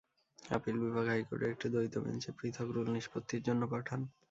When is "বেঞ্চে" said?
2.03-2.29